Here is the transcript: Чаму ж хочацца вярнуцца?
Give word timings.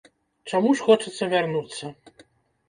Чаму 0.51 0.71
ж 0.79 0.87
хочацца 0.87 1.29
вярнуцца? 1.35 1.93